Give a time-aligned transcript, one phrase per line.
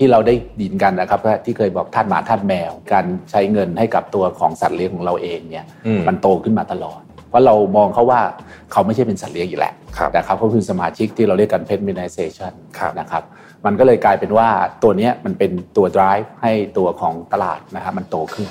[0.00, 5.66] ที่เราได้ดินกันนะครับที่เคยบอกท่านหมาท่านแมว การใช้เงินให้กับตัวของสัตว์เลี้ยงของเราเองเนี่ย
[6.08, 8.20] มันโตขึ้นมาตลอด เพราะเรามองเขาว่า
[8.72, 9.74] เขาไม่ใช่เป็นสัตว์เลี้ยงอีกแหละ
[10.12, 12.52] แต่ครับเขาคือสมาชิกที่เราเรียกกันเพ t m น n i z a t i o n
[13.00, 13.22] นะครับ
[13.66, 14.48] มันก็เลยกลายเป็นว่า
[14.82, 18.48] ตัวนี้มันเป็นตัว drive ให้ตัวของตลาดนะครับมันโตขึ้น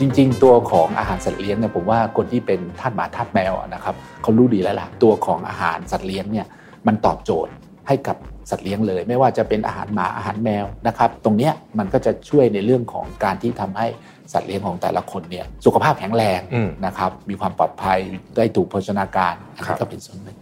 [0.00, 6.46] จริงๆ ตัวของอาหารสัตว์เลี้ยงเนี่ยผมว่าคนที่เป็นทาสหมาทาสแมวนะครับเขารู้ดีแล้วล่ะตัวของอาหารสัตว์เลี้ยงเนี่ย
[6.86, 7.52] มันตอบโจทย์
[7.88, 8.16] ให้กับ
[8.50, 13.86] สัตว์เลี้ยงเลย ไม่ว่าจะเป็นอาหารหมาอาหารแมวนะครับตรงนี้มันก็จะช่วยในเรื่องของการที่ทำให้
[14.32, 16.40] สัตว์เลี้ยงของแต่ละคนเนี่ยสุขภาพแข็งแรง
[16.86, 17.98] นะครับมีความปลอดภัย
[18.36, 20.36] ได้ถูกโภชนาการอันนี้ก็เป็นส่วนหนึ่ง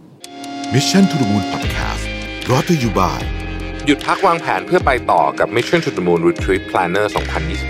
[0.73, 2.03] Mission to the Moon Podcast
[2.49, 3.21] รอ t ธออยู่บ่าย
[3.85, 7.05] หยุดพักวางแผนเพื่อไปต่อกับ Mission to the Moon Retreat Planner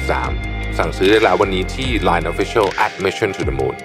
[0.08, 3.76] 2023 สั่งซื้อได้แล้ววันนี้ที่ Line Official at Mission to the Moon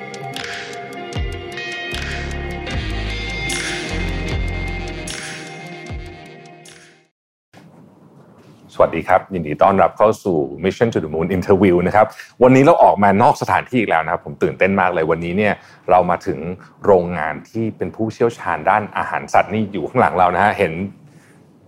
[8.85, 12.07] วัสดีครับ ยินดีต้อนรับเข้าสู่ Mission to the Moon Interview นะครับ
[12.43, 15.55] วันนี้เราออกมานอกสถานที่อีกแล้วนะครับ ผมตื่นเต้นมากเลยวันนี้เนี่ย
[15.91, 16.39] เรามาถึง
[16.85, 20.73] โรงงานที่เป็นผู้เชี่ยวชาญด้านอาหารสัตว์นี่อยู่ข้างหลังเรานะฮะเห็น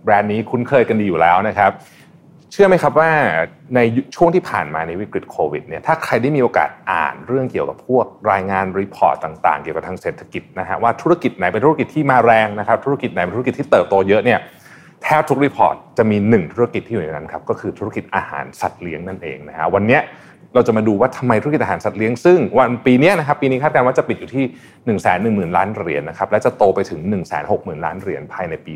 [0.03, 1.71] แบรนด์นี้คุ้นเคยกันดีอยู่แล้วนะครับ
[2.51, 3.11] เชื่อไหมครับว่า
[3.75, 3.79] ใน
[4.15, 14.39] ช่วงที่ผ่านมาในวิกฤตโควิดเนี่ยถ้าใครได้มีโอกาสอ่านเรื่องเกี่ยวกับพวกรายงานรีพอร์ตต่าง ๆ เกี่ยวกับทางเศรษฐกิจนะฮะว่าธุรกิจไหนเป็นธุรกิจที่มาแรงนะครับธุรกิจไหนเป็นธุรกิจที่เติบโตเยอะเนี่ย
[15.03, 19.99] แทบทุก report จะมีหนึ่งธุรกิจที่อยู่ในนั้นครับก็คือธุรกิจอาหารสัตว์เลี้ยงนั่นเองนะฮะวันนี้
[20.55, 28.73] เราจะมาดูว่าทำไมธุรกิจอาหารสัตว์เลี้ยงซึ่งวันปีนี้นะครับปีนี้คาดการณ์ว่าจะปิดอยู่ที่หนึ่งแสนหนึ่งหมื่นล้านเหรียญนะครับและจะโตไปถึงหนึ่งแสนหกหมื่นล้านเหรียญภายในปี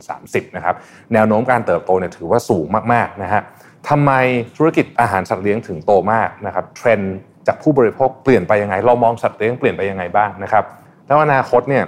[0.00, 0.74] 2030นะครับ
[1.12, 3.42] แนวโน้มการเติบโตเนี่ยถือว่าสูงมากๆนะฮะ
[3.88, 4.12] ทำไม
[4.56, 7.14] ธุรกิจอาหารสัตว์เลี้ยงถึงโตมากนะครับเทรนด์
[7.46, 10.64] จากผู้บริโภคเปลี่ยนไปยังไง เรามองสัตว์เลี้ยงเปลี่ยนไปยังไงบ้างนะครับ
[11.06, 11.84] แล้วอนาคตเนี่ย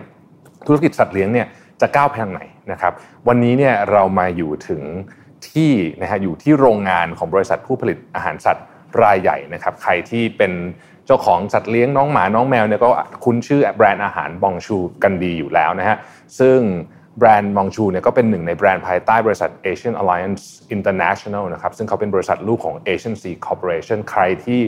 [0.67, 1.47] ธุรกิจสัตว์เลี้ยงเนี่ย
[1.81, 2.93] จะก้าวไปทางไหน นะครับ
[3.29, 4.83] วันนี้เนี่ยเรามาอยู่ถึง
[5.51, 8.67] ที่นะฮะอยู่ที่โรงงานของบริษัทผู้ผลิตอาหารสัตว์
[9.03, 10.53] รายใหญ่นะครับใครที่เป็น
[11.07, 12.89] เจ้าของสัตว์เลี้ยงน้องหมาน้องแมวเนี่ยก็
[13.25, 15.97] คุ้นชื่อแบรนด์อาหารบองชูกันดีอยู่แล้วนะฮะ
[16.39, 16.59] ซึ่ง
[17.19, 20.43] แบรนด์มองชูเนี่ยก็เป็นหนึ่งในแบรนด์ภายใต้บริษัท Asian Alliance
[20.77, 24.61] International นะครับซึ่งเขาเป็นบริษัทลูกของ Asian Sea Corporation ใครที่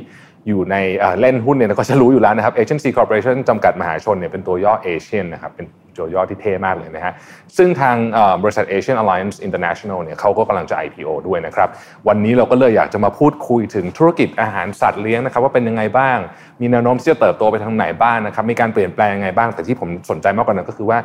[0.48, 0.76] อยู่ใน
[1.20, 7.12] เล่นหุ้นเนี่ยก็จะรู้อยู่แล้วนะครับ Asian Sea Corporation จำกัดมหาชนเนี่ยเป็นตัวย่อ Asian นะครับเป็น โจยอดที่เท่มากเลยนะฮะ
[7.56, 7.96] ซึ่งทาง
[8.42, 11.68] บริษัท Asian Alliance International เนี่ยเขาก็กำลังจะ IPO ด้วยนะครับ
[12.08, 16.18] วันนี้เราก็เลยอยากจะมาพูดคุยถึงธุรกิจอาหารสัตว์เลี้ยงนะครับ ว่าเป็นยังไงบ้าง
[16.60, 20.98] มีแนวโน้มที่จะเติบโตไปทางไหนบ้างนะครับ มีการเปลี่ยนแปลงยังไงบ้าง แต่ที่ผมสนใจมากกว่านั้นก็คือว่า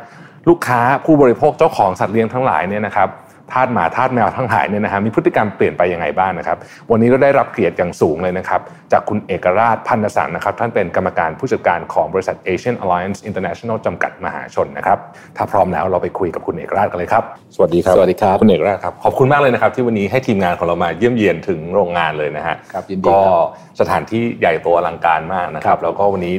[0.48, 3.08] ลูกค้าผู้บริโภคเจ้าของสัตว์เลี้ยงทั้งหลายเนี่ยนะครับ
[3.52, 6.56] ทาสหมาทาสแมวทั้งหลายเนี่ยนะฮะมีพฤติกรรมเปลี่ยนไปยังไงบ้างนะครับ
[6.90, 8.60] วันนี้ก็ได้รับเกียรติอย่างสูงเลยนะครับ
[8.92, 14.98] จากคุณเอกราชพันธสันนะครับ ท่านเป็นกรรมการผู้จัดการของบริษัท Asian Alliance International จำกัดมหาชนนะครับ
[15.36, 17.24] ถ้าพร้อมแล้วเราไปคุยกับคุณเอกราชกันเลยครับ
[17.54, 23.20] สวัสดีครับ สวัสดีครับ คุณเอกราชครับ ขอบคุณมากเลยนะครับ ที่วันนี้ให้ทีมงานของเรามาเยี่ยมเยียนถึงโรงงานเลยนะฮะครับยินดีก็
[23.80, 26.34] สถานที่ใหญ่โตอลังการมากนะครับ แล้วก็วันนี้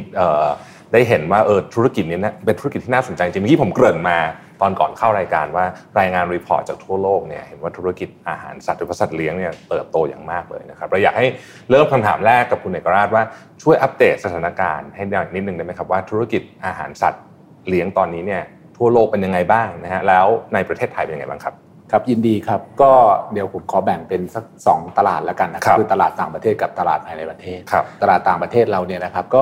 [0.92, 4.18] ได้เห็นว่าเออธุรกิจนี้นะเป็นธุรกิจที่น่าสนใจจริงเมื่อกี้ผมเกริ่นมา
[4.62, 5.64] ตอนก่อนเข้ารายการว่า
[5.98, 11.26] รายงานรีพอร์ตจากทั่วโลกเนี่ยเห็นว่าธุรกิจอาหารสัตว์หรือสัตว์เลี้ยงเนี่ยเติบโตอย่างมากเลยนะครับเราอยากให้
[11.70, 13.22] เริ่มคำถามแรกกับคุณเอกราชว่า
[13.62, 15.02] ช่วยอัปเดตสถานการณ์ให้
[15.34, 17.22] นิดนึงได้ไหมครับว่าธุรกิจอาหารสัตว์
[17.68, 18.42] เลี้ยงตอนนี้เนี่ย
[18.76, 21.54] ทั่วโลกเป็นยังไงบ้างนะฮะแล้วในประเทศไทยเป็นยังไงบ้างครับ
[21.90, 22.92] ครับยินดีครับก็
[23.32, 27.60] เดี๋ยวผมขอแบ่งเป็นสักสองตลาดแล้วกันนะครับคือตลาดต่างประเทศกับตลาดภายในประเทศ
[28.02, 29.40] ตลาดต่างประเทศเราเนี่ยนะครับก็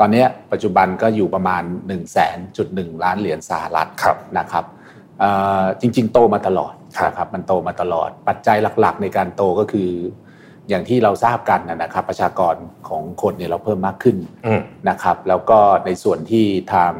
[0.00, 3.88] ตอนนี้ปัจจุบันก็อยู่ประมาณ1นึ่งแสนจุดหนึ่งล้านเหรียญสหรัฐ
[4.38, 4.64] นะครับ
[5.80, 6.74] จริง ๆ โตมาตลอด
[7.06, 9.90] นะครับมันโตมาตลอด ปัจจัยหลัก ๆ ในการโตก็คือ
[10.68, 12.54] อย่างที่เราทราบกันนะครับ ประชากร
[12.88, 14.16] ของคนเนี่ยเราเพิ่มมากขึ้น
[14.88, 16.44] นะครับ แล้วก็ในส่วนที่
[16.74, 16.92] ทาง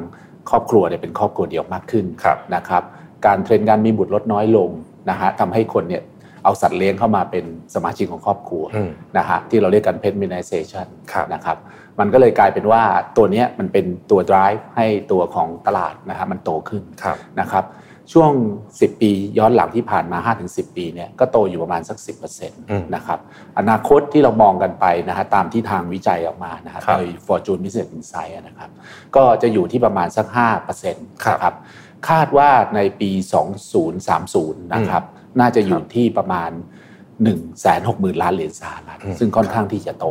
[0.51, 2.07] ครอบครัวเนี่ยเป็นครอบครัวเดียวมากขึ้น
[2.55, 2.83] นะครับ
[3.27, 4.71] การเทรนการมีบุตรลดน้อยลง
[5.11, 6.03] นะฮะทำให้คนเนี่ย
[6.49, 7.45] เอาสัตว์เลี้ยงเข้ามาเป็น
[7.75, 8.65] สมาชิกของครอบครัว
[9.19, 10.87] นะฮะที่เราเรียกกันเพ t มิน i z a t i o n
[11.35, 11.57] นะครับ
[12.01, 12.83] มันก็เลยกลายเป็นว่า
[13.17, 16.83] ตัวนี้มันเป็นตัว drive ให้ตัวของตลาดนะครับมันโตขึ้น
[17.41, 17.65] นะครับ
[18.13, 18.33] ช่วง
[18.71, 20.19] 10 ปีย้อนหลังที่ผ่านมา
[20.49, 22.51] 5-10 ปีเนี่ยก็โตอยู่ประมาณสัก 10%
[22.95, 23.19] นะครับ
[23.59, 28.71] อนาคตที่เรามองกันไปนะฮะตามที่ทางวิจัยออกมานะฮะโดย Fortune Business Insight นะครับ
[29.17, 30.27] ก็จะอยู่ที่ประมาณสัก
[30.57, 31.55] 5%นะครับ
[32.09, 33.11] คาดว่าในปี
[33.93, 35.05] 2030 นะครับ
[35.41, 36.51] น่าจะอยู่ที่ประมาณ
[37.19, 40.07] 1 6 0 0 0 0 ล้านเหรียญสหรัฐซึ่งค่อนข้างที่จะโต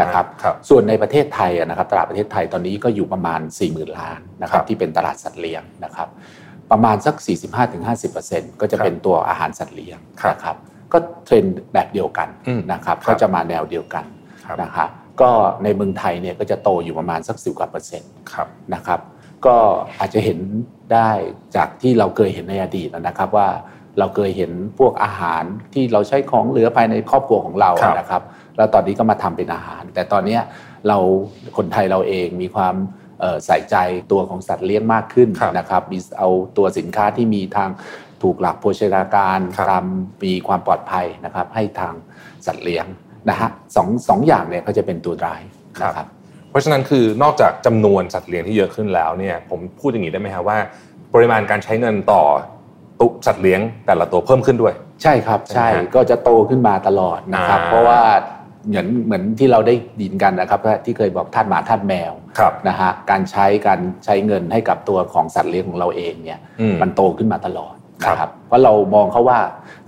[0.00, 0.26] นะครับ
[0.68, 6.08] ส่วนในประเทศไทยนะครับตลาดประเทศไทยตอนนี้ก็อยู่ประมาณ 40,000 ล้านนะครับที่เป็นตลาดสัตว์เลี้ยงนะครับ
[6.70, 7.14] ประมาณสัก
[7.88, 9.98] 45-50%ก็จะเป็นตัวอาหารสัตว์เลี้ยง
[10.30, 10.56] นะครับ
[10.92, 12.28] ก็เทรนแบบเดียวกัน
[12.72, 14.04] นะครับก็จะมาแนวเดียวกัน
[14.62, 14.88] นะครับ
[15.20, 15.30] ก็
[15.64, 18.12] ในเมืองไทยเนี่ยก็จะโตอยู่ประมาณสักสิบกว่าเปอร์เซ็นต์
[18.74, 19.00] นะครับ
[19.46, 19.56] ก็
[20.00, 20.38] อาจจะเห็น
[20.92, 21.10] ได้
[21.56, 23.48] จากที่เราเคยเห็นในอดีตนะครับว่า
[23.98, 25.44] เราเคยเห็นพวกอาหาร
[25.74, 28.22] ที่เราใช้ของเหลือภายในครอบครัวของเรานะครับ
[28.56, 30.38] แล้วตอนนี้ก็มาทำเป็นอาหาร แต่ตอนนี้
[30.88, 30.98] เรา
[31.56, 32.74] คนไทยเราเองมีความ
[33.46, 33.76] ใส่ใจ
[34.12, 35.28] ตัวของสัตว์เลี้ยงมากขึ้น
[35.58, 37.70] นะครับมีเอาตัวสินค้าที่มีทาง
[38.22, 39.38] ถูกหลักโภชนาการ
[39.70, 39.84] ตาม
[40.24, 41.94] มีความปลอดภัยนะครับให้ทาง
[42.46, 42.86] สัตว์เลี้ยง
[43.30, 45.42] นะฮะสองสองอย่างเนี่ยก็จะเป็นตัวร้าย
[45.82, 46.06] นะครับ
[46.50, 50.58] เพราะฉะนั้นคือนอกจากจำนวนสัตว์เลี้ยงที่เยอะขึ้นแล้วเนี่ยผมพูดอย่างนี้ได้ไหมครับว่า
[51.14, 52.22] ปริมาณการใช้เงินต่อ
[52.55, 52.55] ตุ
[53.26, 58.00] สัตว์เลี้ยงแต่ละตัวเพิ่มขึ้นด้วย ใช่ครับใช่ก็จะโตขึ้นมาตลอดนะครับ เพราะว่า
[58.68, 62.12] เหมือนเหมือนที่เราได้ดินกันนะครับที่เคยบอกท่านหมาท่านแมว
[62.68, 66.40] นะฮะการใช้การใช้เงินให้กับตัวของสัตว์เลี้ยงของเราเองเนี่ย
[66.82, 69.38] มันโตขึ้นมาตลอดนะครับเพราะเรามองเขาว่า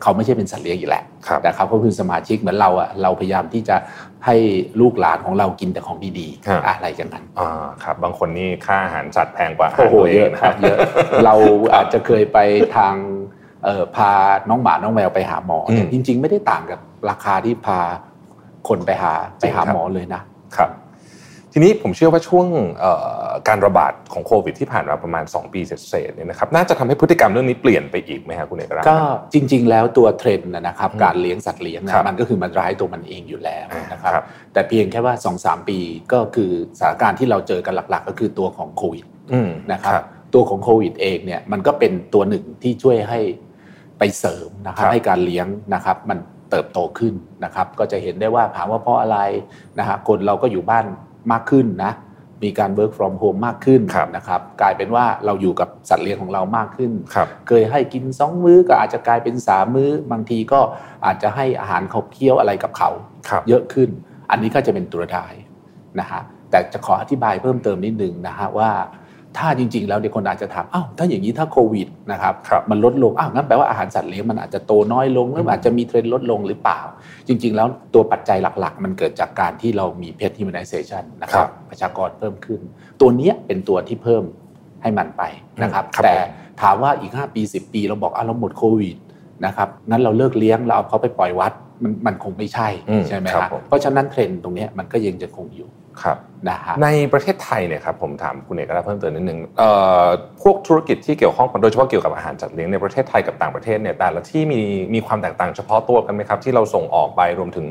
[0.02, 1.04] เขาไม่ใช่เป็นสัตว์เลี้ยงอีกแหละ
[1.46, 3.76] นะครับเขาคือสมาชิกเหมือนเราอะเราพยายามที่จะ
[4.26, 4.36] ให้
[4.80, 10.78] ลูกหลานของเรากินแต่ของดีๆอะไรอย่างนั้นอ่าครับ บางคนนี่ค่าอาหารสัตว์แพงกว่าโอ้โหเยอะครับเยอะ
[11.24, 11.34] เรา
[11.74, 12.38] อาจจะเคยไป
[12.76, 12.94] ทาง
[13.64, 14.10] เออพา
[14.48, 16.80] น้องหมาน้องแมวไปหาหมอแต่จริง ๆ ไม่ได้ต่างกับ
[17.10, 17.80] ราคาที่พา
[18.68, 20.22] คนไปหาไปหาหมอเลยนะ
[20.56, 20.70] ครับ
[21.52, 22.46] ทีนี้ผมเชื่อว่าช่วง
[23.48, 28.98] การระบาดของโควิดที่ผ่านมาประมาณ 2 ปีเศษเนี่ยนะครับน่าจะทำให้พฤติกรรมเรื่องนี้เปลี่ยนไปอีกไหมครับคุณเอกรัตก็
[29.32, 35.78] จริง ๆ แล้วตัวเทรนด์นะครับการเลี้ยงสัตว์เลี้ยงนะมันก็คือมันร้ายตัวมันเองอยู่แล้วนะครับแต่เพียงแค่ว่า 2-3 ปี
[36.12, 39.04] ก็คือสถานการณ์ที่เราเจอกันหลัก ๆ ก็คือตัวของโควิด
[39.72, 39.92] นะครับ
[40.34, 43.20] ตัวของโควิดเองเนี่ยมันก็เป็นตัวหนึ่งที่ช่วยให้
[43.98, 46.18] ไปเสริมนะครับให้การเลี้ยงนะครับมัน
[46.50, 49.18] เติบโตขึ้นนะครับก็จะเห็นได้ว่าถามว่าเพราะอะไร
[49.78, 50.86] นะฮะคนเราก็อยู่บ้าน
[51.32, 51.92] มากขึ้นนะ
[52.44, 53.82] มีการ work from home มากขึ้น
[54.16, 56.92] นะครับกลายเป็นว่าเราอยู่กับสัตว์เลี้ยงของเรามากขึ้น
[57.48, 60.60] เคยให้กินสองมื้อก็อาจจะกลายเป็นสามมื้อบางทีก็
[61.06, 62.90] อาจจะให้อาหารเขาเคี้ยวอะไรกับเขา
[63.48, 63.88] เยอะขึ้น
[64.30, 65.34] อันนี้ก็จะเป็นตัวท้าย
[66.00, 68.70] นะฮะแต่จะขออธิบายเพิ่มเติมนิดนึงนะฮะว่า
[69.38, 72.34] ถ้าจริง ๆ แล้วเด็กคนอาจจะถามอ้าวถ้าอย่างนี้ถ้าโควิดนะครับ
[72.70, 76.80] มันลดลงอ้าวงั้นแปลว่าอาหารสัตว์เลี้ยงมันอาจจะโตน้อยลงหรืออาจจะมีเทรนด์ลดลงหรือเปล่า
[77.28, 82.60] จริง ๆ แล้วตัวปัจจัยหลักๆ มันเกิดจากการที่เรามีเพ t humanization นะครับประชากรเพิ่มขึ้น
[83.00, 84.24] ตัวนี้เป็นตัวที่เพิ่ม
[84.82, 85.22] ให้มันไป
[85.62, 86.14] นะครับแต่
[86.62, 88.96] ถามว่าอีก 5 ปี 10 ปีเราบอกอ้าวเราหมดโควิด
[89.46, 91.52] นะครับงั้นเราเลิกเลี้ยงเราเอาเขาไปปล่อยวัด
[91.82, 92.68] มันมันคงไม่ใช่
[93.08, 95.68] ใช่ไหมครับเพราะฉะนั้นเทรนด์ตรงนี้มันก็ยังจะคงอยู่
[96.04, 96.18] ครับ
[96.48, 99.38] นะฮะในประเทศไทยเนี่ยครับผมถามคุณเอกราเพิ่มเติมนิดนึง
[100.42, 104.60] พวกธุรกิจที่เกี่ยวข้องโดยเฉพาะเกี่ยวกับอาหารจัดเลี้ยงในประเทศไทยกับต่างประเทศเนี่ยแต่ละที่มี
[104.94, 107.66] มีความแตกต่างเฉพาะตัวกันไหมครับ ที่เราส่งออกไปรวมถึง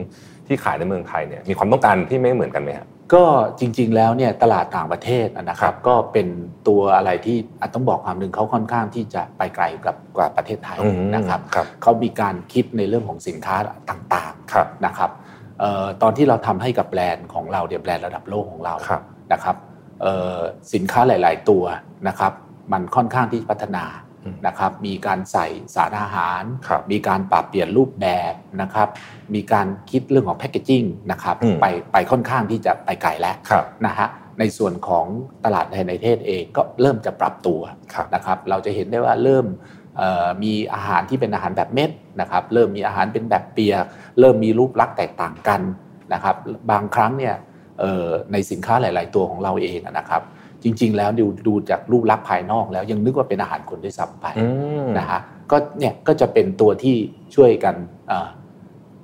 [0.48, 3.24] ที่ขายในเมืองไทยเนี่ยมีความต้องการที่ไม่เหมือนกันไหมครับก็
[3.60, 6.28] จริง ๆ แล้วเนี่ยตลาดต่างประเทศนะครับ ก็เป็น
[6.68, 7.38] ตัวอะไรที่
[7.74, 10.80] ต้องบอกความหนึ่งเขาค่อนข้างที่จะไปไกลกับกว่าประเทศไทย
[11.16, 11.42] นะครับ
[11.82, 13.56] เขามีการคิดในเรื่องของสินค้า
[13.90, 15.12] ต่างๆนะครับ
[16.02, 18.76] ตอนที่เราทำให้กับแบรนด์ของเราเดียแบรนด์ระดับโลกของเรา
[19.34, 19.56] นะครับ
[20.74, 21.64] สินค้าหลาย ๆ ตัว
[22.08, 22.34] นะครับ
[22.74, 23.86] มันค่อนข้างที่พัฒนา
[24.48, 26.44] นะครับ มีการใส่สารอาหาร
[26.92, 28.88] มีการปรับเปลี่ยนรูปแบบนะครับ
[29.36, 33.36] มีการคิดเรื่องของแพคเกจิ้งนะครับ ไปไปค่อนข้างที่จะไปไกลแล้ว
[33.86, 34.08] นะฮะ
[34.40, 35.06] ในส่วนของ
[35.46, 37.62] ตลาดในประเทศเองก็เริ่มจะปรับตัว
[38.16, 39.46] นะครับ เราจะเห็นได้ว่าเริ่ม
[40.44, 41.90] มีอาหารที่เป็นอาหารแบบเม็ด
[42.22, 43.86] นะครับเริ่มมีอาหารเป็นแบบเปียก
[44.20, 45.62] เริ่มมีรูปลักษณ์แตกต่างกัน
[46.14, 46.36] นะครับ
[46.72, 47.36] บางครั้งเนี่ย
[48.32, 50.22] ในสินค้าหลาย ๆ ตัวของเราเองนะครับ
[50.64, 54.26] จริง ๆ แล้วดูดูจากรูปลักษณ์ภายนอกแล้วยังนึกว่าเป็นอาหารคนด้วยซ้ำไป
[54.98, 55.20] นะฮะ
[55.52, 56.96] ก็เนี่ยก็จะเป็นตัวที่
[57.36, 57.76] ช่วยกัน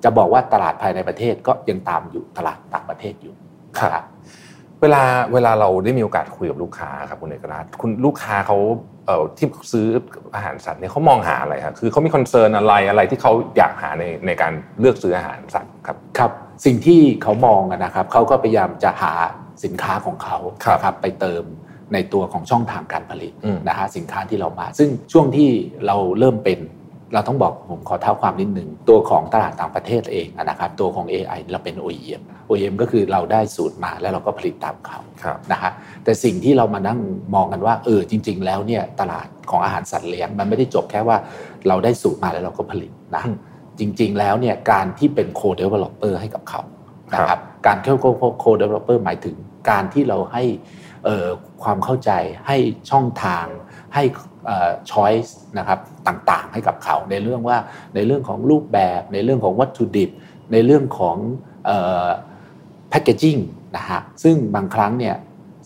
[0.03, 3.33] จะบอกว่าตลาดภายในประเทศก็ยังตามอยู่ตลาดต่างประเทศอยู่
[3.79, 4.03] ครับ
[4.83, 8.57] เวลาเวลาเราได้มีโอกาสคุยกับลูกค้าครับคุณเอกราชคุณลูกค้าเขา
[9.07, 9.85] เอ่อที่ซื้อ
[10.35, 16.31] อาหารสัตว์เนี่ยเขามองหาอะไรครับคือเขามี concern อะไรอะไรที่เขาอยากหาในในการเลือกซื้ออาหารสัตว์ครับครับ
[16.65, 19.13] สิ่งที่เขามองนะครับเขาก็พยายามจะหา
[19.63, 20.37] สินค้าของเขา
[20.83, 21.43] ครับไปเติม
[21.93, 23.33] ในตัวของช่องทางการผลิต
[23.67, 25.49] นะฮะสินค้าที่เรามา ซึ่งช่วงที่
[25.85, 26.59] เราเริ่มเป็น
[27.13, 34.99] เราต้องบอกผมขอเท้าความนิดหนึ่งตัวของตลาดต่างประเทศเองนะครับตัวของ AI เราเป็น OEM OEM ก็คือเราได้สูตรมาแล้วเราก็ผลิตตามเขา
[35.51, 35.71] นะฮะ
[36.03, 36.99] แต่สิ่งที่เรามานั่ง
[37.35, 41.17] มองกันว่าเออจริง ๆ แล้วเนี่ยตลาดของอาหารสัตว์เลี้ยงมันไม่ได้จบแค่ว่า
[41.67, 43.23] เราได้สูตรมาแล้วเราก็ผลิตนะ
[43.79, 46.61] จริง ๆ แล้วเนี่ยการที่เป็น co-developer ให้กับเขา
[47.13, 47.95] นะครับการเข้า
[48.39, 49.35] co-developer หมายถึง
[49.69, 50.43] การที่เราให้
[51.63, 52.11] ความเข้าใจ
[52.47, 52.57] ให้
[52.91, 53.45] ช่องทาง
[53.95, 54.03] ให้
[54.91, 57.57] ช้อยส์นะครับต่างๆ ให้กับเขา ในเรื่องว่า
[57.95, 60.09] ในเรื่องของรูปแบบ ในเรื่องของวัตถุดิบ
[60.51, 61.17] ในเรื่องของ
[62.89, 63.37] แพคเกจิ้ง
[63.77, 65.15] นะฮะซึ่งบางครั้งเนี่ย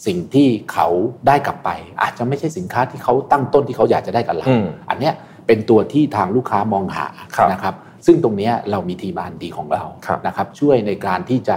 [0.05, 0.88] สิ่งที่เขา
[1.27, 1.69] ได้กลับไป
[2.01, 4.48] อาจจะไม่ใช่สินค้าที่เขาตั้งต้นที่เขาอยากจะได้กับเรา
[4.89, 5.13] อันเนี้ย
[5.48, 7.05] เป็นตัวที่ทางลูกค้ามองหา
[7.51, 9.84] นะครับ ซึ่งตรงนี้เรามีทีมอันดีของเรา
[10.27, 11.55] นะครับ ช่วยในการที่จะ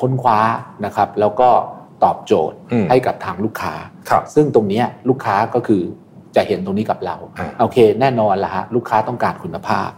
[0.00, 0.38] ค้นคว้า
[0.84, 1.48] นะครับ แล้วก็
[2.04, 2.56] ตอบโจทย์
[2.90, 3.74] ให้กับทางลูกค้า
[4.34, 5.82] ซึ่งตรงนี้ลูกค้าก็คือ
[6.36, 7.16] จะเห็นตรงนี้กับเรา
[7.60, 9.88] โอเค แน่นอนละฮะลูกค้าต้องการคุณภาพ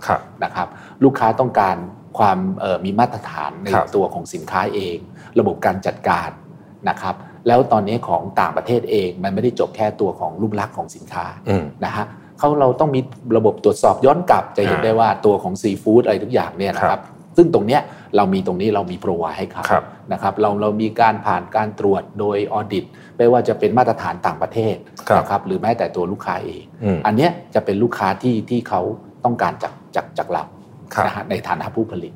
[0.45, 0.69] นะครับ
[1.05, 1.77] ลูกค้าต้องการ
[2.19, 2.39] ความ
[2.85, 4.97] มีมาตรฐานในตัวของสินค้าเอง
[5.39, 6.31] ระบบการจัดการ
[6.89, 7.15] นะครับ
[7.47, 11.27] แล้วตอนนี้ของต่างประเทศเอง มันไม่ได้จบแค่ตัวของรูปลักษณ์ของสินค้า
[11.85, 12.05] นะฮะ
[12.39, 13.01] เขาเราต้องมี
[13.37, 17.01] ระบบตรวจสอบย้อนกลับจะเห็นได้ว่าตัวของซีฟู้ดอะไรทุกอย่างเนี่ยนะครับ
[17.37, 17.81] ซึ่งตรงเนี้ย
[18.17, 22.85] เรามีตรงนี้เรามีโปรไวให้ครับนะครับเราเรามีการผ่านการตรวจโดยออดิต
[23.17, 24.77] ไม่ว่าจะเป็นมาตรฐานต่างประเทศ
[25.19, 26.63] นะครับหรือแม้แต่ตัวลูกค้าเอง
[27.07, 28.81] อันเนี้ยจะเป็นลูกค้าที่ที่เขา
[29.25, 30.45] ต้องการจากจากจากเรา
[31.07, 32.13] นะฮะในฐานะผู้ผลิต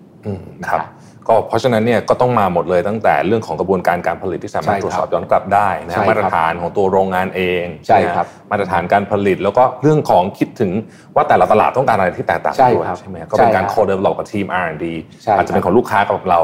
[0.62, 0.88] นะครับ
[1.28, 10.70] ก็เพราะฉะนั้นเนี่ยก็ต้องมาหมดเลยตั้งแต่เรื่องของกระบวนการการผลิตที่สามารถตรวจสอบย้อนกลับได้นะมาตรฐานของตัวโรงงานเองใช่ครับมาตรฐานการผลิตแล้วก็เรื่องของคิดถึง
[11.14, 14.84] ว่าแต่ละตลาดต้องการอะไรที่แตกต่างกันด้วยใช่ไหมก็เป็นการโคเดเวลลอปกับทีม R&D
[15.36, 16.40] อาจจะเป็นของลูกค้ากับเรา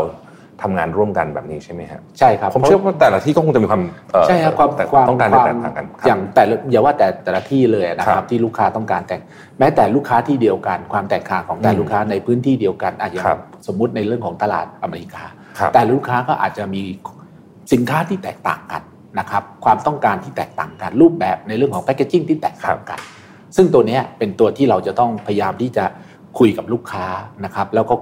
[0.62, 3.83] ทำงานร่วมกันแบบนี้ใช่ไหมครับใช่ครับผมเชื่อว่าแต่ละที่ก็คงจะมีความ
[4.29, 4.71] ใช่ครับความ
[5.09, 9.17] ต้องการที่แตกต่างกันอย่างแต่อย่าว่าแต่แต่ละที่เลยนะครับที่ลูกค้าต้องการแต่
[9.59, 13.21] แม้แต่ลูกค้าที่เดียวกันความแตกต่างของแต่ลูกค้าในพื้นที่เดียวกันอาจจะ
[13.67, 15.25] สมมุติในเรื่องของตลาดอเมริกา
[15.75, 16.83] แต่ลูกค้าก็อาจจะมี
[17.73, 18.83] สินค้าที่แตกต่างกัน
[19.19, 22.99] นะครับความต้องการที่แตกต่างกันรูปแบบในเรื่องของแพคเกจิ้งที่แตกต่างกัน
[23.57, 25.85] ซึ่งตัวนี้เป็นตัวที่เราจะต้องพยายามที่จะ
[26.38, 27.07] คุยกับลูกค้า
[27.45, 27.95] นะครับแล้วก็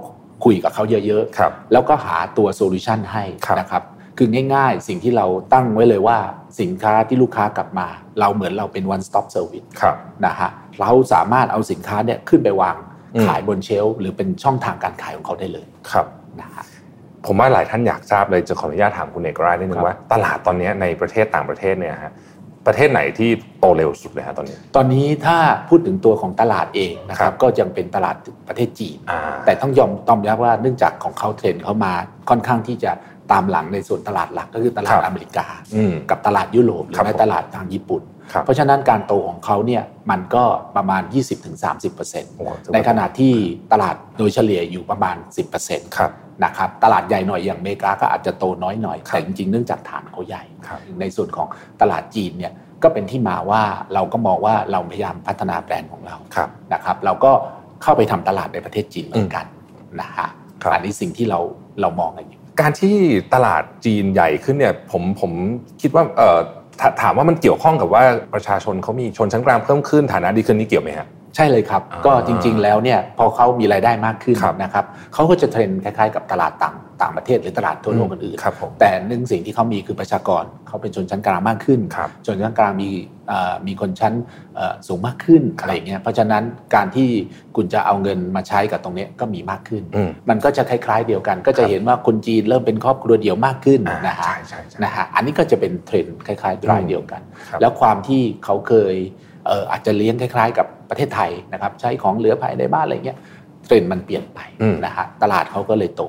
[0.43, 3.23] คุยกับเขาเยอะๆ แล้วก็หาตัวโซลูชันให้
[3.59, 3.83] นะครับ
[4.17, 6.17] คือง่ายๆ สิ่งที่เราตั้งไว้เลยว่า
[6.61, 7.87] สินค้าที่ลูกค้ากลับมา
[8.19, 9.67] เราเหมือนเราเป็น one stop service
[10.25, 10.49] นะฮะ
[10.81, 12.75] เราสามารถเอาสินค้าเนี่ยขึ้นไปวาง
[13.25, 16.05] ขายบนเชลฟ์หรือเป็นช่องทางการขายของเขาได้เลยครับ
[16.41, 16.63] นะฮะ
[17.25, 22.11] ผมว่าหลายท่านอยากทราบเลยจะขออนุญาตถามคุณเอกราชนิดนึงว่า ตลาดตอนนี้ในประเทศต่างประเทศเนี่ยฮะ
[22.67, 25.37] ประเทศไหนที่โตเร็วสุดเลยฮะตอนนี้ ตอนนี้ถ้า
[25.69, 28.15] พูดถึงตัวของตลาดเองนะครับก็ยังเป็นตลาด
[28.47, 28.97] ประเทศจีน
[29.45, 31.93] แต่ต้องยอมต้องย้ำว่าเนื่องจากของเขาเทรนเขามา
[32.29, 32.91] ค่อนข้างที่จะ
[33.31, 35.47] ตามหลังในส่วนตลาดหลักก็คือตลาดอเมริกา
[36.09, 38.01] กับตลาดยุโรปหรือแม้ตลาดทางญี่ปุ่น
[38.43, 40.43] เพราะฉะนั้นการโตของเขาเนี่ยมันก็
[40.75, 41.01] ประมาณ
[41.67, 43.33] 20-30%ในขณะที่
[43.71, 45.15] ตลาดโดยเฉลี่ยอยู่ประมาณ
[45.57, 46.11] 10%ครับ
[46.43, 50.43] นะครับตลาดใหญ่หน่อยอย่างอเมริกาก็อาจจะโตน้อยหน่อยแต่จริงๆเนื่องจากฐานเขาใหญ่
[50.99, 51.47] ในส่วนของ
[51.81, 52.53] ตลาดจีนเนี่ย
[52.83, 56.15] ก็เป็นที่มาว่าเราก็มองว่าเราพยายามพัฒนาแบรนด์ของเรา
[56.73, 57.31] นะครับ เราก็
[57.83, 59.45] เข้าไปทำตลาดในประเทศจีนเหมือนกัน
[60.01, 60.29] นะฮะ
[60.73, 61.39] อันนี้สิ่งที่เรา
[61.81, 62.95] เรามองกันอยู่การที่
[63.33, 65.31] ตลาดจีนใหญ่ขึ้นเนี่ยผมผม
[65.81, 66.39] คิดว่าเออ
[67.01, 68.03] ถามว่ามันเกี่ยวข้องกับว่า
[68.33, 81.79] ประชาชนเขามีชนชั้นกลางเพิ่มขึ้นฐานะดีขึ้นนี่เกี่ยวไหมฮะใช่เลยครับ ก็จริงๆแล้วเนี่ยพอเขามีรายได้มากขึ้นนะครับเขาก็จะเทรนคล้ายๆ กับตลาดต่าง ต่างประเทศหรือตลาดทั่วโลกอื่นๆแต่หนึ่งสิ่งที่เขามีคือประชากรเขาเป็นชนชั้นกลางมากขึ้น
[82.25, 82.89] ชนชั้นกลางมี
[83.67, 84.13] มีคนชั้น
[84.87, 86.43] สูงมากขึ้นอะไรเงี้ยเพราะฉะนั้น
[86.75, 87.09] การที่
[87.55, 89.83] คุณจะเอาเงินมาใช้กับตรงนี้ก็มีมากขึ้น
[90.29, 94.25] มันก็จะคล้าย ๆ เดียวกัน ก็จะเห็นว่าคนจีนเริ่มเป็นครอบครัวเดี่ยวมากขึ้นนะฮะ
[94.83, 97.21] นะฮะอันนี้ก็จะเป็นเทรนด์คล้ายๆรายเดียวกัน
[97.61, 98.95] แล้วความที่เขาเคย
[99.71, 103.17] อาจจะเลี้ยงคล้ายๆ กับประเทศไทยนะครับใช้ของเหลือภายในบ้านอะไรเงี้ย
[103.65, 104.39] เทรนด์มันเปลี่ยนไป
[104.85, 106.03] นะฮะตลาดเขาก็เลยโต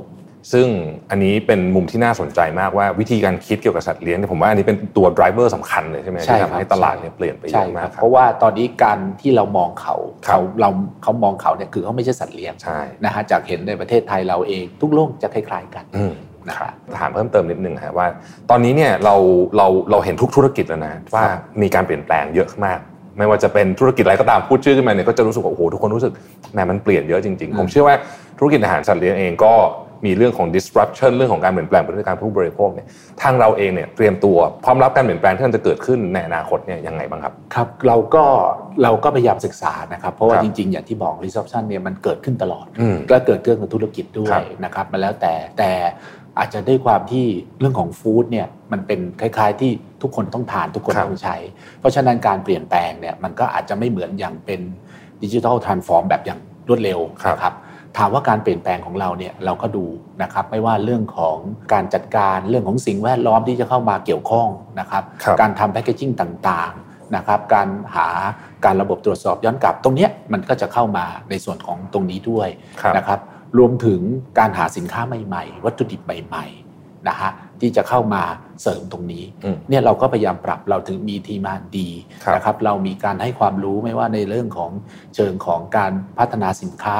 [0.52, 0.66] ซึ่ง
[1.10, 10.70] อันนี้เป็นมุมที่น่าสนใจมากว่าวิธีการคิดเกี่ยวกับสัตว์เลี้ยงผมว่าอันนี้เป็นตัว driver สำคัญเลยใช่ไหมที่ทำให้ตลาดเนี่ยเปลี่ยนไปเยอะมากเพราะว่าตอนนี้การที่เรามองเขาเขาเรา
[11.02, 12.54] เขามองเขาเนี่ยคือเขาไม่ใช่สัตว์เลี้ยง
[13.04, 15.84] นะฮะจากเห็นในประเทศไทยเราเองทุกโลกจะคล้าย ๆ กัน
[16.48, 18.06] นะครับถามเพิ่มเติมนิดนึงฮะว่า
[18.50, 19.14] ตอนนี้เนี่ยเรา
[19.56, 21.24] เราเราเห็นทุกธุรกิจแล้วนะว่า
[21.62, 22.80] มีการเปลี่ยนแปลงเยอะมาก
[23.18, 26.12] ไม่ว่าจะเป็นธุรกิจอะไรก็ตามพูดชื่อขึ้นมาเนี่ยก็จะรู้สึกว่าโอ้โหทุกคนรู้สึก
[26.52, 27.96] แหมมันเปลี่ยนเยอะจริงๆ ผมเชื่อว่า
[28.38, 29.52] ธุรกิจอาหารสัตว์เลี้ยงเองก็
[30.06, 32.86] มีเรื่องของ disruption เรื่องของการเปลี่ยนแปลงพฤติกรรมผู้บริโภคเนี่ย
[33.22, 38.24] ทางเราเองเนี่ยเตรียมตัวพร้อมรับการเปลี่ยนแปลงที่มันจะเกิดขึ้นในอนาคตเนี่ยยังไงบ้างครับครับเราก็
[38.82, 42.66] เราก็พยายามศึกษานะครับเพราะว่าจริง ๆ อย่างที่บอก disruption เนี่ยมันเกิดขึ้นตลอด
[43.10, 45.70] ก็เกิดเรื่องกับธุรกิจด้วยนะครับมาแล้วแต่แต่
[46.38, 47.26] อาจจะด้วยความที่
[47.58, 49.70] เรื่องของฟู้ดเนี่ยมันเป็นคล้าย ๆ ที่
[50.02, 51.36] ทุกคนต้องทานทุกคนต้องใช้
[51.80, 54.60] เพราะฉะนั้นการเปลี่ยนแปลงเนี่ยมันก็อาจจะไม่เหมือนอย่างเป็น
[55.22, 57.54] digital transform แบบอย่างรวดเร็วนะครับ
[57.98, 59.86] ถามว่าการเปลี่ยนแปลงของเราเนี่ยเราก็ดู
[60.22, 61.36] นะครับไม่ว่าเรื่องของ
[61.72, 64.48] การจัดการเรื่องของสิ่งแวดล้อมที่จะเข้ามาเกี่ยวข้อง
[64.80, 65.02] นะครับ
[65.40, 66.10] การทำ packaging
[66.50, 68.08] ต่างๆนะครับการหา
[68.64, 72.48] การระบบตรวจสอบย้อนกลับตรงนี้มันก็จะเข้ามาในส่วนของตรงนี้ด้วย
[72.96, 73.18] นะครับ
[73.58, 74.00] รวมถึง
[74.38, 78.22] การหาสินค้าใหม่ๆ วัตถุดิบใหม่ๆนะฮะที่จะเข้ามา
[78.62, 79.24] เสริมตรงนี้
[79.68, 81.88] เนี่ยเราก็พยายามปรับเราถึงมีทีมานดี
[82.34, 84.70] นะครับเรามีการให้ความรู้ไม่ว่าในเรื่องของ
[85.14, 86.98] เชิงของการพัฒนาสินค้า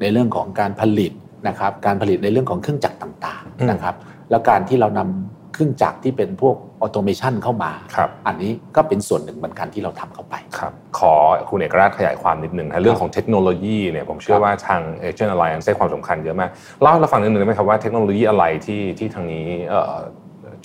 [0.00, 1.12] ในเรื่องของการผลิต
[1.48, 3.94] นะครับการผลิตในเรื่องของเครื่องจักรต่างๆนะครับ
[4.30, 11.14] แล้วการที่เรานำ เครื่องจักรที่เป็นพวกออโตเมชันเข้ามาครับอันนี้ก็เป็นส่วนหนึ่งเหมือนกันที่เราทำเข้าไปครับขอ
[11.50, 16.50] คุณเอกราชขยายความนิดนึงนะเรื่องของเทคโนโลยีเนี่ยผมเชื่อว่าทางเอเชี่ยนอะไลอันซ์ให้ความสำคัญเยอะมาก
[16.82, 19.46] เล่าให้เราฟังนิดนึงได้ไหมครับว่าเทคโนโลยีอะไรที่ที่ทางนี้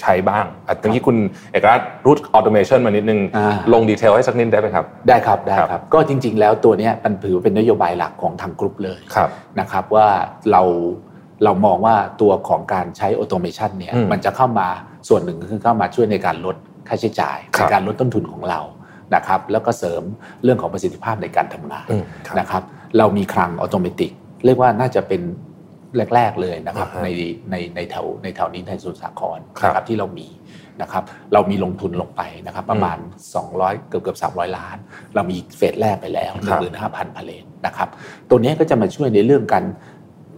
[0.01, 1.17] ใช้บ้างอะเมื่อกี้คุณ
[1.51, 9.29] เอกราชพูด automation มานิดนึงอ่าลง detail ให้สักนิดได้ไหมครับ ได้ครับ ได้ครับครับก็จริง ๆ แล้วตัวเนี้ยมันถือเป็นนโยบายหลักของทางกรุ๊ปเลยครับ
[9.59, 10.07] นะครับว่า
[10.51, 10.63] เรา
[11.43, 14.67] เรามองว่าตัวของการใช้ automation เนี่ยอืมมันจะเข้ามา
[15.09, 16.55] ส่วนหนึ่งคือเข้ามาช่วยในการลด
[16.87, 18.61] ค่าใช้จ่ายครัในบการลดต้นทุนของเรา
[19.15, 20.03] นะครับแล้วก็เสริม
[20.43, 22.63] เรื่องของประสิทธิภาพในการทำงานอืมครับนะครับ
[22.97, 24.11] เรามีคลังออโตเมติก
[24.45, 25.21] เรียกว่าน่าจะเป็น
[26.15, 27.07] แรก ๆเลยนะครับอ่าฮะใน
[27.51, 30.27] ในในแถวในแถวนี้ในสมุทรสาครครับนะครับที่เรามี
[30.81, 32.97] นะครับเรามีลงทุนลงไปนะครับประมาณ
[33.43, 34.77] 200 เกือบเกือบ300 ล้าน
[35.15, 37.89] เรามีเฟสแรกไปแล้วครับ15,000พาเลนนะครับ
[38.29, 39.65] ตัวเนี้ยก็จะมาช่วยในเรื่องการ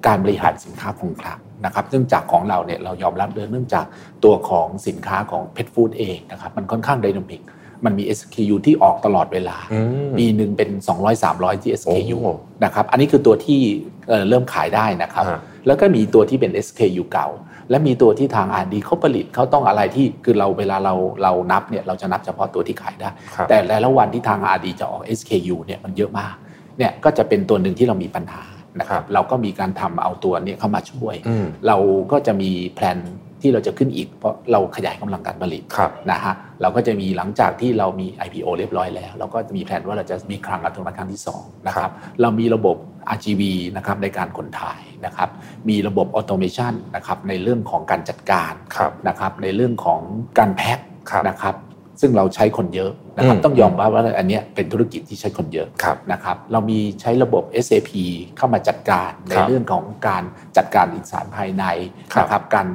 [0.08, 3.86] การบริหารสินค้าคงคลังนะครับเนื่องจากของเราเนี่ยเรายอมรับเรื่องเนื่องจาก
[4.24, 7.42] ตัวของสินค้าของเพ t ฟู้ดเองนะครับมันค่อนข้างไดนามิก
[7.86, 9.80] มันมี SKU ที่ออกตลอดเวลาอื
[10.10, 10.70] มปีหนึ่งเป็น
[11.16, 13.60] 200-300 ที่ SKU โอ้นะครับอันนี้คือตัวที่
[14.08, 17.28] เอ่อเริ่มขายได้นะครับฮะแล้วก็มีตัวที่เป็น SKU เก่า
[17.70, 20.94] และมีตัวที่ทาง R&D เขาผลิตเขาต้องอะไรที่คือเราเวลาเรา
[21.24, 26.36] เรานับเนี่ยเราจะนับเฉพาะตัวที่ขายได้ครับแต่แต่ละวันที่ทาง R&D จะออก SKU เนี่ยมันเยอะมาก
[26.78, 28.42] เนี่ยก็จะเป็นตัวหนึ่งที่เรามีปัญหา
[28.80, 31.78] นะครับเราก็มีการทำเอาตัวเนี้เข้ามาช่วยอืมเรา
[32.12, 33.00] ก็จะมีแผน
[33.42, 42.78] ที่เราจะขึ้นอีก เพราะเราขยายกำลังการผลิตครับนะฮะเราก็จะมีหลังจากที่เรามี IPO เรียบร้อยแล้ว เราก็จะมีแผนว่าเราจะมีคลังอัตโนมัติครั้งที่2นะครับเรามีระบบ
[43.16, 43.42] RGV
[43.78, 45.30] นะครับในการขนถ่ายนะครับ
[45.70, 50.02] มีระบบออโตเมชันนะครับในเรื่องของการจัดการครับนะครับในเรื่องของ
[50.40, 51.56] การแพ็คครับนะครับ
[52.02, 57.92] ซึ่งเราใช้คนเยอะนะครับอืมต้องยอมรับว่าอันเนี้ยเป็นธุรกิจที่ใช้คนเยอะครับนะครับเรามีใช้ระบบ SAP
[58.38, 60.24] เข้ามาจัดการในครับเรื่องของการ
[60.58, 61.66] จัดการเอกสารภายใน
[62.14, 62.68] ครับนะครับการ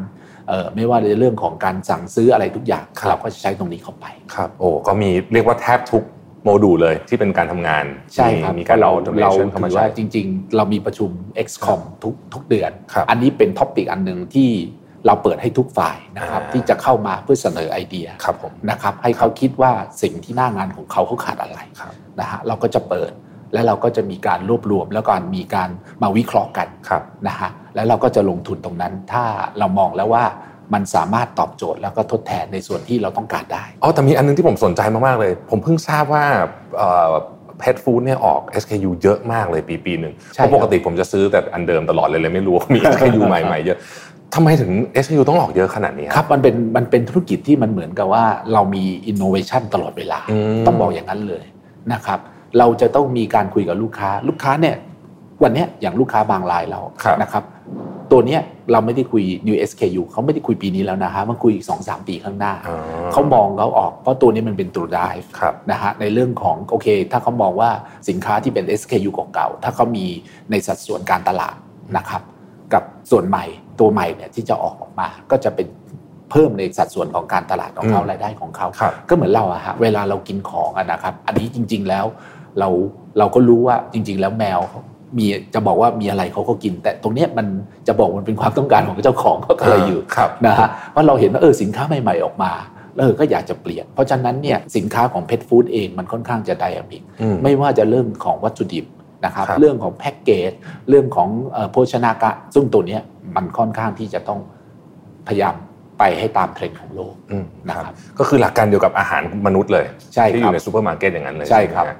[0.48, 6.04] เอ่อไม่ว่าในเรื่องของการสั่งซื้ออะไรทุกอย่างครับเราก็จะใช้ตรงนี้เข้าไปครับโอ้ก็มีเรียกว่าแทบทุก
[6.44, 7.84] โมดูลเลยที่เป็นการทำงาน
[8.14, 11.10] ใช่ครับมีมีการเรา automation เราเข้ามาถือใช้ว่าจริง ๆ เรามีประชุม
[11.46, 14.50] EXCOM ทุกทุกเดือนครับอันนี้เป็น topic อันหนึ่งที่
[15.06, 23.12] เราเปิดให้ทุกฝ่ายนะครับอ่าที่จะเข้ามาเพื่อเสนอไอเดียครับผมนะครับให้เขาคิดว่าสิ่งที่หน้างานของเขาเขาขาดอะไรครับนะฮะเราก็จะเปิด
[23.52, 25.68] และเราก็จะมีการรวบรวมแล้วก็มีการ
[26.02, 29.24] มาวิเคราะห์กันครับนะฮะแล้วเราก็จะลงทุนตรงนั้น ถ้า
[29.58, 30.24] เรามองแล้วว่า
[30.74, 36.24] มันสามารถตอบโจทย์แล้วก็ทดแทนในส่วนที่เราต้องการได้อ๋อแต่มีอันนึงที่ผมสนใจมากๆเลย ผมเพิ่งทราบว่า
[37.60, 43.78] เพจฟู้ดเนี่ยออก SKU เยอะมากเลยปีปีหนึ่งใช่เพราะปกครับติผมจะซื้อแต่อันเดิมตลอดเลยเลยไม่รู้ว่ามี SKU ใหม่ๆเยอะ
[44.34, 44.70] ทำไมถึง
[45.02, 51.44] SKU ต้องออกเยอะขนาดนี้ครับมันเป็นมันเป็นธุรกิจที่มันเหมือนกับว่าเรามีอินโนเวชันตลอดเวลาอืมต้องบอกอย่างนั้นเลย
[51.92, 52.18] นะครับ
[52.58, 54.76] เราจะต้องมีการคุยกับลูกค้า ลูกค้าเนี่ย
[55.42, 57.44] วันเนี้ยอย่างลูกค้าบางรายเราครับนะครับ
[58.10, 58.40] ตัวเนี้ย
[58.72, 62.76] เราไม่ได้คุย new SKU เขาไม่ได้คุยปีนี้แล้วนะฮะมันคุยอีกสองสามปีข้างหน้าอ๋อ
[63.12, 67.70] เขามองเขาออกเพราะตัวนี้มันเป็นตัว drive ครับนะฮะในเรื่องของโอเค ถ้าเขามองว่า
[68.08, 70.06] สินค้าที่เป็น SKU เก่าๆถ้าเขามี
[70.50, 71.56] ในสัดส่วนการตลาด
[71.96, 72.22] นะครับ
[72.74, 73.44] กับส่วนใหม่
[73.80, 75.66] ตัวใหม่เนี่ยที่จะออกออกมา ก็จะเป็น
[76.30, 82.04] เพิ่มในสัดส่วนของการตลาดของเขาอืมรายได้ของเขาครับก็เหมือนเราอะฮะเวลาเรากินของอะนะครับ อันนี้จริง ๆแล้ว
[82.58, 82.68] เรา
[83.18, 84.80] เราก็รู้ว่าจริง ๆ แล้วแมวเขา
[85.18, 87.46] มีจะบอกว่ามีอะไรเขาก็กิน แต่ตรงเนี้ยมัน
[87.88, 92.52] จะบอกมันเป็นความต้องการของเจ้าของเขาก็เลยอยู่ครับนะฮะเพราะเราเห็นว่าเออสินค้าใหม่ ๆ ออกมา
[92.94, 98.84] แล้วเออก็อยากจะเปลี่ยน เพราะฉะนั้นเนี่ยสินค้าของเพ t ฟู้ดเองมันค่อนข้างจะไดอะมิกอืมไม่ว่าจะเรื่องของวัตถุดิบ
[99.24, 100.52] นะครับครับเรื่องของแพ็กเกจ
[100.88, 103.02] เรื่องของเอ่อโภชนาการซึ่งตัวเนี้ย
[103.36, 104.40] มันค่อนข้างที่จะต้อง
[105.28, 105.54] พยายาม
[105.98, 111.98] ไปให้ตามเทรนด์ของโลกอืมนะครับก็คือหลักการเดียวกับอาหารมนุษย์เลยใช่ที่อครับยู่ในซูเปอร์มาร์เก็ตอย่างนั้นเลยใช่ครับไหมฮะ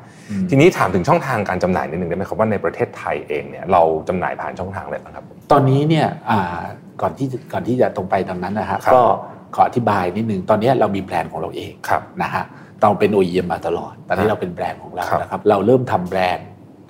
[0.51, 6.63] ทีนี้ถามถึงช่องทางการจำหน่ายนิดนึงได้ไหมครับว่าในประเทศไทยเองเนี่ยเราจำหน่ายผ่านช่องทางอะไรบ้างครับ ตอนนี้เนี่ยอ่า
[7.01, 9.03] ก่อนที่ก่อนที่จะตรงไปตรงนั้นนะฮะครับก็
[9.55, 12.45] ขออธิบายนิดนึงตอนนี้เรามีแบรนด์ของเราเองครับนะฮะ
[12.83, 16.47] เราเป็น OEM มาตลอดตอนนี้ครับเราเป็นแบรนด์ของเราครับนะครับเราเริ่มทำแบรนด์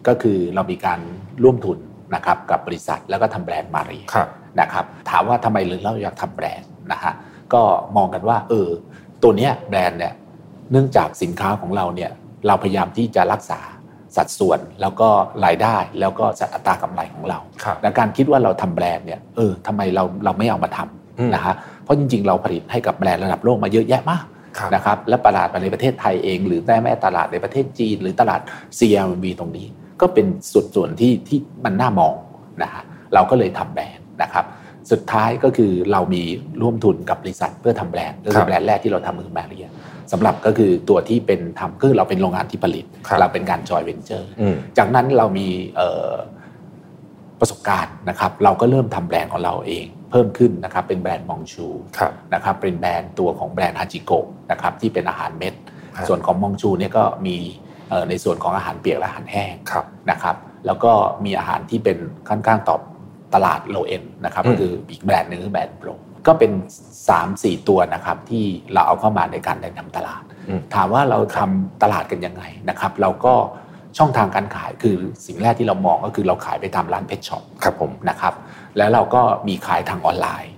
[0.07, 1.01] ก็คือเรามีการ
[1.43, 1.79] ร่วมทุน
[2.15, 4.29] นะครับกับบริษัทแล้วก็ทำแบรนด์มาเรียครับ
[4.61, 7.13] นะครับถามว่าทำไมเราอยากทำแบรนด์นะฮะ
[7.55, 7.63] ก็
[7.97, 8.69] มองกันว่าเออ
[9.23, 10.13] ตัวเนี้ยแบรนด์เนี่ย
[10.71, 12.11] เนื่องจากสินค้าของเราเนี่ย
[12.47, 13.61] เราพยายามที่จะรักษา
[14.17, 15.09] สัดส่วนแล้วก็
[15.45, 20.79] รายได้แล้วก็อัตรากำไรของเราครับและการคิดว่าเราทำแบรนด์เนี่ยเออทำไมเราเราไม่เอามาท
[21.19, 24.25] อืมำนะฮะเพราะจริง ๆ เราผลิตให้กับแบรนด์ระดับโลกมาเยอะแยะมาก
[24.59, 28.41] ครับนะครับและตลาดในประเทศไทยเอง หรือแม้ตลาดในประเทศจีน หรือตลาด
[28.79, 29.67] CLMV ตรงนี้
[30.01, 32.15] ก็เป็นส่วนส่วนที่ที่มันน่ามอง
[32.63, 32.83] นะฮะ
[33.15, 34.45] เราก็เลยทำแบรนด์นะครับ
[34.91, 36.23] สุดท้ายก็คือเรามี
[36.63, 39.71] ร่วมทุนกับบริษัทเพื่อทำแบรนด์ก็คือครับแบรนด์แรกที่เราทำคือแมรี่
[40.13, 46.13] สำหรับก็คือตัวที่เป็นทำคือเราเป็นโรงงานที่ผลิตครับเราเป็นการจอยเวนเจอร์อืมจากนั้นเรามีเอ่อ
[47.41, 51.67] ประสบการณ์นะครับ เราก็เริ่มทำแบรนด์ของเราเองเพิ่มขึ้นนะครับเป็นแบรนด์มองชู
[51.99, 55.55] ครับนะครับเป็นแบรนด์ตัวของแบรนด์ฮาจิโกะนะครับที่เป็นอาหารเม็ด
[55.97, 57.68] ครับส่วนของมองชูเนี่ยก็มีเอ่อ
[58.09, 60.93] ในส่วนของอาหารเปียกและอาหารแห้งครับนะครับ แล้วก็
[61.25, 61.99] มีอาหารที่เป็น
[62.29, 62.81] ค่อนข้างตอบ
[63.35, 65.89] ตลาด low-end นะครับอืมก็คืออีกแบรนด์หนึ่งคือแบรนด์โปร
[66.27, 66.53] ก็เป็น
[67.09, 70.23] 3 4 ตัวนะครับที่เราเอาเข้ามาในการแนะนำตลาด
[70.75, 73.35] ถามว่าเราทำตลาดกันยังไงนะครับ เราก็
[73.99, 74.97] ช่องทางการขายคือ
[75.27, 78.35] สิ่งแรกที่เรามองก็คือเราขายไปตามร้าน pet shop ครับผมนะครับ
[78.77, 80.53] แล้วเราก็มีขายทางออนไลน์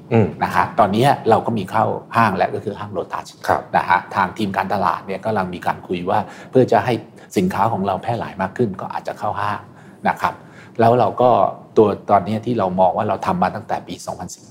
[0.45, 1.85] นะฮะตอนนี้เราก็มีเข้า
[2.17, 3.27] ห้างแล้วก็คือห้างโลตัส
[3.77, 6.19] นะฮะทางทีมการตลาดเนี่ยก็กำลังมีการคุยว่า
[6.51, 6.95] เพื่อจะให้
[7.37, 9.61] สินค้าของเราแพร่หลายมากขึ้นก็อาจจะเข้าห้าง
[10.09, 10.35] นะครับ
[10.81, 11.31] แล้วเราก็
[11.77, 13.95] ตัวตอนนี้ที่เรามองว่าเราทำมาตั้งแต่ปี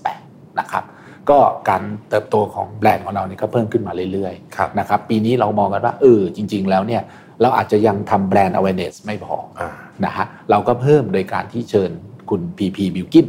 [0.01, 0.83] 2018 นะครับ
[1.29, 7.01] ก็การเติบโตของแบรนด์ของเราเนี่ยก็เพิ่มขึ้นมาเรื่อยๆนะครับปีนี้เรามองกันว่าเออจริง ๆ แล้วเนี่ย
[7.41, 9.35] เราอาจจะยังทำแบรนด์ awareness ไม่พอ
[10.05, 11.91] นะฮะเราก็เพิ่มโดยการที่เชิญ
[12.29, 13.27] คุณพีพีบิวกิน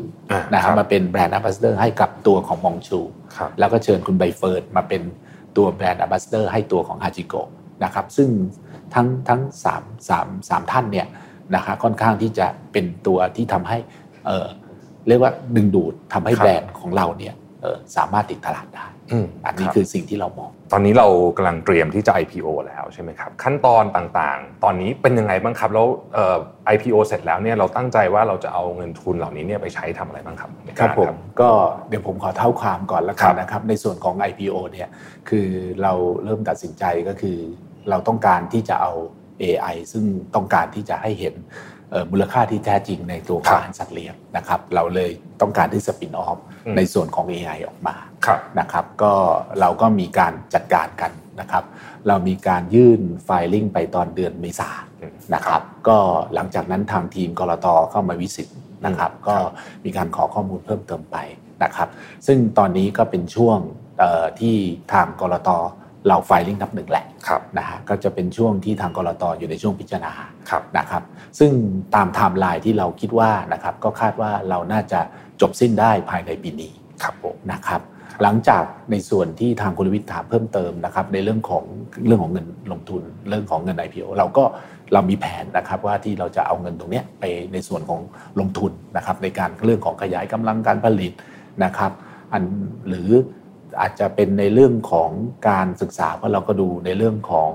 [0.52, 3.00] นะครับมาเป็นแบรนด์ a อ b a s s a d o r ให้กับตัวของมองชู
[3.58, 5.02] แล้วก็เชิญคุณใบเฟิร์นมาเป็น
[5.56, 7.48] ตัวแบรนด์ a อ b a s s a d o r ให้ตัวของฮาจิโกะ
[7.84, 8.28] นะครับซึ่ง
[8.94, 11.06] ทั้งทั้งสามสามสามท่านเนี่ย
[11.54, 13.78] นะครับค่อนข้างที่จะเป็นตัวที่ทำให้
[14.26, 14.46] เออ
[15.08, 17.34] เรียกว่าดึงดูดทำให้แบรนด์ของเราเนี่ย
[17.96, 18.86] สามารถติดตลาดได้
[19.46, 25.86] อันนี้คือสิ่งที่เรามอง ตอนนี้เรากำลังเตรียมที่จะ IPO แล้วใช่ไหมครับขั้นตอนต่างๆ ตอนนี้เป็นยังไงบ้างครับแล้ว
[26.74, 31.48] IPO เสร็จแล้วเนี่ยเราตั้งใจว่าเราจะเอาเงินทุนเหล่านี้เนี่ยไปใช้ทำอะไรบ้างครับครับผมก็
[31.88, 34.88] เดี๋ยวผมขอเท่าความก่อนแล้วกันนะครับในส่วนของ IPO เนี่ย
[35.28, 35.48] คือ
[35.82, 35.92] เรา
[36.24, 37.38] เริ่มตัดสินใจก็คือ
[37.90, 38.92] เราต้องการที่จะเอา
[39.42, 41.34] AI ซึ่งต้องการที่จะให้เห็น
[42.10, 46.38] มูลค่าที่แท้จริงในตัวอาหารสัตว์เลี้ยงนะครับเราเลยต้องการที่สปินออฟ
[46.76, 47.96] ในส่วนของ AI ออกมา
[48.60, 49.12] นะครับก็
[49.60, 51.64] เราก็มีการจัดการกันนะครับ
[52.08, 55.98] เรามีการยื่นไฟลิ่งไปตอนเดือนเมษายนนะครับก็
[56.34, 58.48] หลังจากนั้นทางทีมกรตเข้ามาวิสิต
[58.86, 59.36] นะครับก็
[59.84, 61.16] มีการขอข้อมูลเพิ่มเติมไป
[61.64, 61.88] นะครับ
[62.26, 63.58] ซึ่งตอนนี้ก็เป็นช่วง
[64.40, 64.56] ที่
[64.92, 65.50] ทางกรต
[66.08, 67.06] เราไฟลิ่งนับหนึ่งแหละ
[67.58, 70.12] นะฮะก็จะเป็นช่วงที่ทางกรตอยู่ในช่วงพิจารณา
[70.78, 71.02] นะครับ
[71.38, 71.50] ซึ่ง
[71.94, 75.00] ตามไทม์ไลน์ที่เราคิดว่านะครับก็คาดว่าเราน่าจะ
[75.40, 77.80] จบสิ้นได้ภายในปีนี้ครับผมนะครับ
[78.22, 81.64] หลังจากในส่วนที่ทางคุณวิทย์ถามเพิ่มเติมนะครับในเรื่องของ
[82.06, 84.44] เรื่องของเงินลงทุนเรื่องของเงิน IPO เราก็
[84.92, 88.00] เรามีแผนนะครับว่าที่เราจะเอาเงินตรงนี้ไปในส่วนของ
[88.40, 91.12] ลงทุนนะครับในการเรื่องของขยายกำลังการผลิต
[91.64, 91.92] นะครับ
[92.32, 92.44] อัน
[92.88, 93.10] หรือ
[93.80, 95.10] อาจจะเป็นในเรื่องของ
[95.48, 97.50] การศึกษาเพราะเราก็ดูในเรื่องของ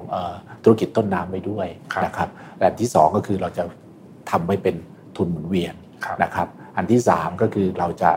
[0.63, 1.67] ธุรกิจต้นน้ำไปด้วย
[2.06, 3.63] นะครับและที่ 2 ก็คือเราจะ
[4.32, 4.75] ทำไว้เป็น
[5.17, 5.73] ทุนหมุนเวียน
[6.23, 6.47] นะครับ
[6.78, 8.12] อันที่ 3 ก็คือเราจะ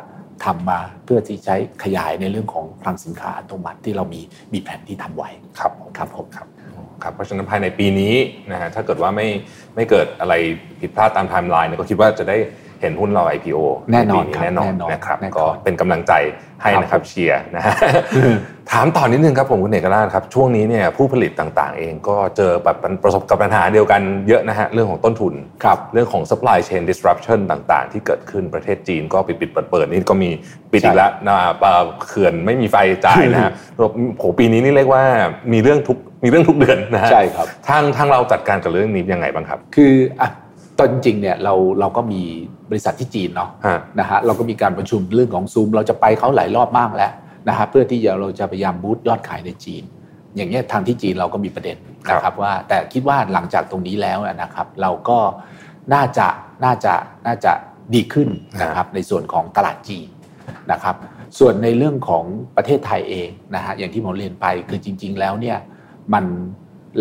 [0.44, 4.20] ทำมาเพื่อที่ใช้ขยายในเรื่องของคลังสินค้าอัตโนมัติที่เรามี
[4.52, 6.48] มีแผนที่ทำไว้ครับครับผมครับ
[7.02, 8.14] ครับเพราะฉะนั้นภายในปีนี้
[8.52, 9.28] นะฮะถ้าเกิดว่าไม่
[9.74, 10.34] ไม่เกิดอะไร
[10.80, 12.36] ผิดพลาดตามไทม์ไลน์ก็คิดว่าจะได้
[12.80, 13.58] เห็นหุ้นเรา IPO
[13.92, 16.12] แน่นอนแน่นอนนะครับก็เป็นกำลังใจ
[16.62, 17.72] ให้นะครับเชียร์นะฮะ
[18.72, 25.34] ถามต่อนนิดนึงครับผมคุณเอกราชครับช่วงนี้เนี่ยผู้ผลิตต่างๆ เองก็เจอแบบประสบกับปัญหาเดียวกันเยอะนะฮะเรื่องของต้นทุน
[25.92, 30.30] เรื่องของ supply chain disruption ต่างๆ ที่เกิดขึ้นประเทศจีนก็ปิดปิดเปิดเปิดนี่ก็มี
[30.72, 31.36] ปิดอีกแล้วนะ
[32.06, 33.52] เขื่อนไม่มีไฟจ่ายนะฮะ
[34.18, 35.02] โหปีนี้นี่เรียกว่า
[35.52, 40.28] มีเรื่องทุกมีเรื่องทุกเดือนนะฮะใช่ครับทางทางเราจัดการกับเรื่องนี้ยังไงบ้างครับ คืออะ
[40.78, 42.22] ตอนจริงเนี่ยเราเราก็มี
[42.70, 43.50] บริษัทที่จีนเนาะ
[44.00, 47.12] นะฮะเราก็มีการประชุมเรื่องของซูม เราจะไปเขาหลายรอบมากแล้ว
[47.48, 49.82] นะฮะเพื่อที่จะเราจะพยายามบูตยอดขายในจีน
[50.36, 51.76] อย่างเงี้ยทางที่จีนเราก็มีประเด็น
[52.10, 55.18] นะครับว่าแต่คิดว่าหลังจากตรงนี้แล้วนะครับ เราก็
[55.94, 56.28] น่าจะ
[56.64, 56.94] น่าจะ
[57.26, 57.52] น่าจะ
[57.94, 58.28] ดีขึ้น
[58.62, 60.08] นะครับในส่วนของตลาดจีน
[60.72, 60.96] นะครับ
[61.38, 62.24] ส่วนในเรื่องของ
[62.56, 65.58] ประเทศไทยเองนะฮะอย่างที่ผมเรียนไปคือจริง ๆ แล้วเนี่ย
[66.14, 66.24] มัน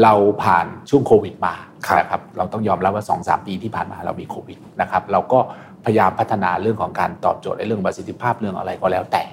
[0.04, 1.56] เราผ่านช่วงโควิดมา
[2.00, 5.39] นะครับเราต้องยอมรับว่า2อสปีที่ผ่านมาเรามีโควิดนะครับเราก็
[5.86, 9.23] พยายามพัฒนาเรื่องของการตอบโจทย์ในเรื่องประสิทธิภาพเรื่องอะไรก็แล้วแต่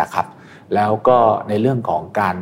[0.00, 0.26] นะครับ
[0.74, 1.18] แล้วก็
[1.48, 2.36] ในเรื่องของการ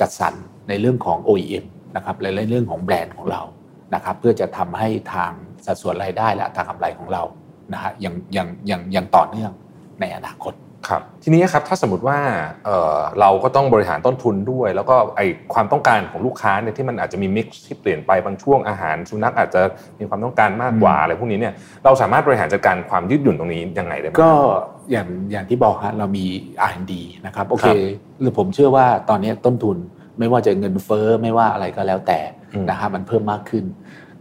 [0.00, 0.34] จัดสรร
[0.68, 1.64] ในเรื่องของ OEM
[1.96, 3.42] นะครับและในเรื่องของแบรนด์ของเรา
[3.94, 5.32] นะครับเพื่อจะทำให้ทาง
[5.66, 7.22] สัดส่วนรายได้และทางกำไรของเรา
[7.72, 9.52] นะฮะยังยังยังยังต่อเนื่อง
[10.00, 10.52] ในอนาคต
[10.88, 12.18] ครับทีนี้ครับถ้าสมมติว่า
[12.64, 15.20] เเราก็ต้องบริหารต้นทุนด้วย แล้วก็ไอ
[15.54, 19.62] ความต้องการของลูกค้าเนี่ยที่มันอาจจะมีมิกซ์ที่เปลี่ยนไปบางช่วงอาหารสุนัขอาจจะ
[19.98, 24.32] มีความต้องการมากกว่าอะไรพวกนี้เนี่ยเราสามารถบริหารจัดการความยืดหยุ่นตรงนี้ยังไงได้ไหมก็
[24.90, 26.24] อย่างอย่างที่บอกฮะเรามี
[26.70, 26.92] R&D
[27.26, 27.68] นะครับโอเค
[28.20, 29.76] หรือผมเชื่อว่าตอนนี้ต้นทุน
[30.18, 32.20] ไม่ว่าจะเงินเฟ้อไม่ว่าอะไรก็แล้วแต่
[32.70, 33.64] นะฮะมันเพิ่มมากขึ้น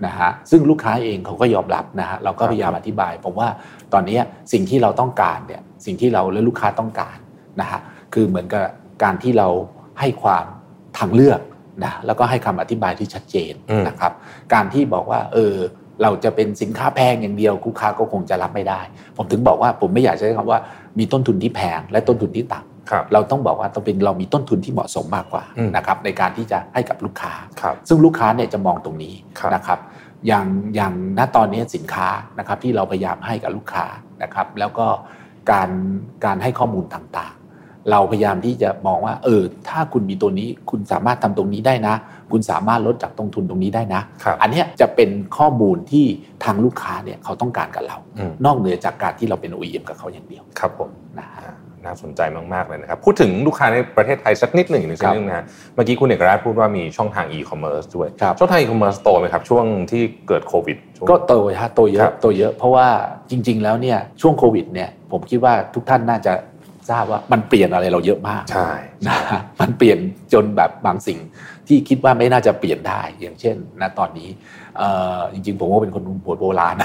[0.06, 3.50] นะฮะซึ่งลูกค้าเองเขาก็ยอมรับนะฮะเราก็พยายามอธิบายผมว่า
[3.94, 4.18] ตอนนี้
[4.52, 7.18] สิ่งที่เราต้องการเนี่ย สิ่งที่เราและลูกค้าต้องการ
[7.62, 7.80] นะฮะ
[8.14, 8.66] คือเหมือนกับ
[9.04, 9.48] การที่เรา
[10.00, 10.46] ให้ความ
[10.98, 11.40] ทางเลือก
[11.84, 13.54] นะแล้วก็ให้คำอธิบายที่ชัดเจน
[13.88, 14.12] นะครับ
[14.54, 15.56] การที่บอกว่าเออ
[16.02, 18.82] เราจะเป็นสินค้าแพงอย่างเดียวลูกค้าก็คงจะรับไม่ได้
[19.18, 20.60] ผมถึงบอกว่าผมไม่อยากใช้คำว่า
[21.00, 25.44] มีต้นทุนที่แพงและต้นทุนที่ต่ำเราต้องบอกว่าต้องเป็นเรามีต้นทุนที่เหมาะสมมากกว่า
[25.78, 27.34] นะครับในการที่จะให้กับลูกค้า
[27.88, 29.14] ซึ่งลูกค้าเนี่ยจะมองตรงนี้
[29.56, 29.80] นะครับ
[30.28, 32.08] อย่างอย่างณตอนนี้สินค้า
[32.40, 33.86] นะครับที่เราพยายามให้กับลูกค้า
[34.24, 34.88] นะครับ แล้วก็
[35.52, 35.70] การ
[36.26, 41.96] การให้ข้อมูลต่างๆ เราพยายามที่จะมองว่า เออ ถ้าคุณมีตัวนี้คุณสามารถทำตรงนี้ได้นะ
[42.32, 44.02] คุณสามารถลดจากต้นทุนตรงนี้ได้นะ
[44.42, 46.06] อันนี้จะเป็นข้อมูลที่
[46.44, 47.98] ทางลูกค้าเนี่ยเขาต้องการกับเรา
[48.46, 51.54] นอกเหนือจากการที่เราเป็น OEM กับเขาอย่างเดียวครับผมนะฮะ
[51.86, 52.22] น่าสนใจ
[52.54, 60.78] มาก ๆ เลยนะครับ พูดถึงลูกค้าในประเทศไทยสักนิดหนึ่งนึงสักนิดนึงนะเมื่อกี้คุณเอกราชพูดว่ามีช่องทางอีคอมเมิร์ซด้วย ช่องทางอีคอมเมิร์ซโตไหมครับ ช่วงที่เกิดโควิด
[61.10, 62.88] ก็โตฮะโตเยอะโตเยอะ เพราะว่า
[63.30, 66.34] จริง ๆ แล้วเนี่ยช่วงโควิดเนี่ย ผมคิดว่าทุกท่านน่าจะ
[66.90, 68.70] ทราบว่ามันเปลี่ยนอะไรเราเยอะมากใช่
[69.08, 69.18] นะ
[69.62, 70.00] มันเปลี่ยน
[70.34, 71.20] จนแบบบางสิ่ง
[71.68, 74.30] ที่คิดว่าไม่น่าจะเปลี่ยนได้อย่างเช่นณตอนนี้
[75.34, 76.76] จริง ๆ ผมว่าเป็นคนหัวโบราณ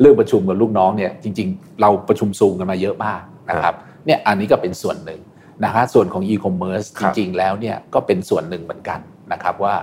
[0.00, 3.74] เรื่องประชุมกับลูกน้องเนี่ยจริง ๆ เราประชุมซูมกันมาเยอะมากนะครับ
[4.06, 5.20] เนี่ยอันนี้ก็เป็นส่วนหนึ่ง
[5.64, 9.00] นะฮะส่วนของอีคอมเมิร์ซจริง ๆ แล้วเนี่ยก็เป็นส่วนหนึ่งเหมือนกัน
[9.32, 9.74] นะครับว่า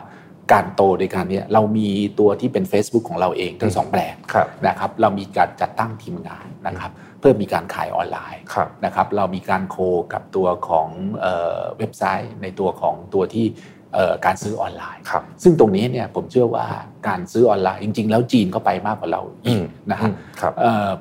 [0.51, 4.21] การโตในการนี้เรามีตัวที่เป็น Facebook ของเราเองทั้งสองแบรนด์
[4.67, 8.43] นะครับเรามีการจัดตั้งทีมงานนะครับเพื่อมีการขายออนไลน์
[8.85, 9.77] นะครับเรามีการโค
[10.13, 10.87] กับตัวของ
[11.77, 13.45] เว็บไซต์ในตัวของตัวที่
[14.25, 15.03] การซื้อออนไลน์
[15.43, 16.65] ซึ่งตรงนี้เนี่ยผมเชื่อว่า
[17.07, 20.09] การซื้อออนไลน์จริง ๆ แล้วจีนก็ไปมากกว่าเราอีกนะฮะ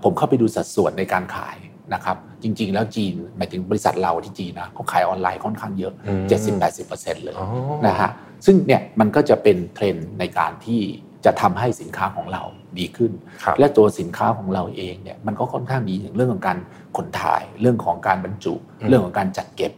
[0.04, 1.56] ผมเข้าไปดูสัดส่วนในการขาย
[1.94, 5.92] นะครับจริง ๆ แล้วจีนหมายถึงบริษัทเราที่จีนนะเขาขายออนไลน์ค่อนข้างเยอะ
[6.58, 7.36] 70-80%เลย
[7.86, 8.10] นะฮะ
[8.46, 10.80] ซึ่งเนี่ยมันก็จะเป็นเทรนด์ในการที่
[11.24, 12.42] จะทำให้สินค้าของเรา
[12.78, 13.12] ดีขึ้น
[13.58, 16.58] และตัวสินค้าของเราเองเนี่ยมันก็ค่อนข้างดีอย่างเรื่องของการ
[16.96, 18.54] ขนถ่าย เรื่องของการบรรจุ
[18.88, 19.72] เรื่องของการจัดเก็บ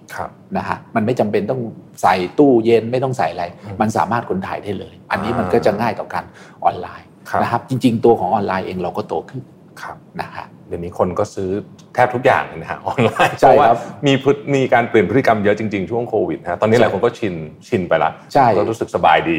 [0.56, 1.60] นะฮะมันไม่จำเป็นต้อง
[2.02, 3.44] ใส่ตู้เย็นไม่ต้องใส่อะไร
[3.80, 6.24] มันสามารถขนถ่ายได้เลย อันนี้มันก็จะง่ายต่อการ
[6.64, 7.08] ออนไลน์
[7.42, 9.42] นะครับจริง ๆ ตัวของออนไลน์เองเราก็โตขึ้น
[10.20, 11.50] นะฮะ เดี๋ยวนี้คนก็ซื้อ
[11.94, 13.70] แทบทุกอย่างนะฮะออนไลน์เพราะว่า
[14.06, 14.12] มี
[14.54, 17.34] มีการเปลี่ยนพฤติกรรมเยอะจริงๆ ช่วงโควิดนะตอนนี้หลายคนก็ชิน
[17.68, 19.36] ชินไปละใช่ก็รู้สึกสบายดี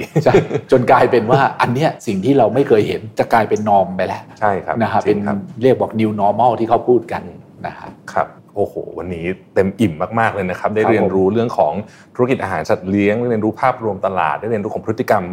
[0.72, 5.18] จนกลายเป็นว่าอันเนี้ยสิ่งที่เราไม่เคยเห็นจะกลายเป็นนอมไปแล้วใช่ครับนะฮะเป็น
[5.62, 7.24] เรียกบอก new normal ที่เขาพูดกัน
[7.66, 11.74] นะฮะครับโอ้โห วันนี้เต็มอิ่มมาก ๆ เลยนะครับ ได้เรียนรู้เรื่องของ
[12.16, 15.24] ธุรกิจอาหารสัตว์เลี้ยง ได้เรียนรู้ภาพรวมตลาด ได้เรียนรู้ของพฤติกรรม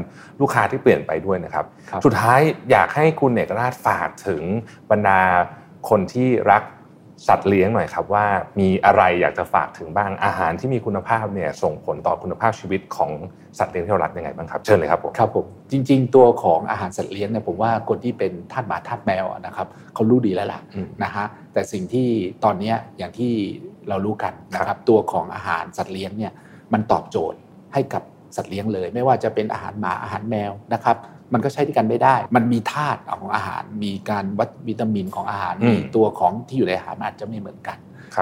[0.40, 1.64] ลูกค้าที่เปลี่ยนไปด้วยนะครับ
[2.04, 4.42] สุดท้ายอยากให้คุณเอกราชฝากถึง
[4.90, 5.20] บรรดา
[5.88, 6.62] คนที่รัก
[7.28, 8.26] สัตว์เลี้ยงหน่อยครับว่า
[8.60, 13.10] มีอะไรอยากจะฝากถึงบ้างอาหารที่มีคุณภาพเนี่ยส่งผลต่อคุณภาพชีวิตของ
[13.58, 20.60] สัตว์เลี้ยงที่เรารักยังไงบ้างครับเชิญเลยครับผมครับผมจริง ๆ ตัวของอาหารสัตว์เลี้ยงเนี่ยผมว่าคนที่เป็นทาสหมาทาสแมวนะครับเขารู้ดีแล้วล่ะ
[21.02, 22.08] นะฮะแต่สิ่งที่
[22.44, 23.32] ตอนนี้อย่างที่
[23.88, 26.32] เรารู้กันนะครับตัวของอาหารสัตว์เลี้ยงเนี่ย
[26.72, 27.38] มันตอบโจทย์
[27.74, 28.02] ให้กับ
[28.36, 30.96] สัตว์เลี้ยงเลย ไม่ว่าจะเป็นอาหารหมาอาหารแมวนะครับ
[31.34, 37.78] มันก็ใช้ที่กันไม่ได้ มันมีธาตุของอาหาร มีการวัดวิตามินของอาหาร มีตัวของที่อยู่ในอาหารอาจจะไม่เหมือนกัน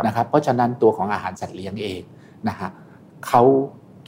[0.07, 2.03] นะครับ เพราะฉะนั้นตัวของอาหารสัตว์เลี้ยงเอง
[2.49, 2.71] นะฮะ
[3.27, 3.43] เขา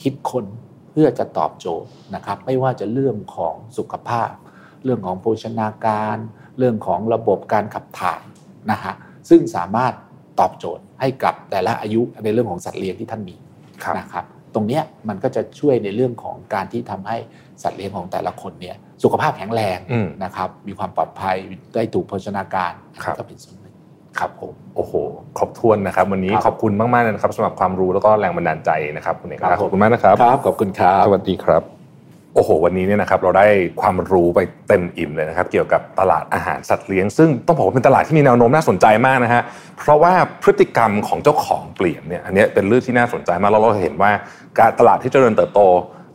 [0.03, 0.45] คิดคน
[0.90, 4.31] เพื่อจะตอบโจทย์นะครับ ไม่ว่าจะเรื่องของสุขภาพ
[4.85, 6.17] เรื่องของโภชนาการ
[6.59, 8.21] เรื่องของระบบการขับถ่าย
[8.71, 8.95] นะฮะ
[9.31, 9.93] ซึ่งสามารถ
[10.40, 13.37] ตอบโจทย์ให้กับแต่ละอายุในเรื่องของสัตว์เลี้ยงที่ท่านมี
[13.99, 17.17] นะครับ ตรงนี้มันก็จะช่วยในเรื่องของการที่ทำให้
[17.62, 19.79] สัตว์เลี้ยงของแต่ละคนเนี่ยสุขภาพแข็งแรง
[20.25, 21.37] นะครับ มีความปลอดภัย
[21.75, 22.73] ได้ถูกโภชนาการ
[23.19, 23.75] ก็เป็นส่วนหนึ่ง
[24.19, 24.93] ครับผมโอ้โห
[25.37, 31.64] ครบถ้วนนะครับ วันนี้ขอบคุณมากๆเลยนะครับสำหรับความรู้แล้วก็แรงบันดาลใจนะครับคุณเอกครับขอบคุณมากนะครับครับขอบคุณครับสวัสดีครับ
[32.37, 33.47] โอ้โห วันนี้เนี่ยนะครับเราได้
[33.81, 39.43] ความรู้ไปเต็มอิ่มเลยนะครับ เกี่ยวกับตลาดอาหารสัตว์เลี้ยง ซึ่งต้องบอกว่าเป็นตลาดที่มีแนวโน้มน่าสนใจมากนะฮะ
[39.79, 40.12] เพราะว่า
[40.43, 44.11] พฤติกรรมของเจ้าของเปลี่ยนเนี่ยอันนี้เป็นเรื่องที่น่าสนใจมากเราเราเห็นว่า
[44.59, 45.61] การตลาดที่เจริญเติบโต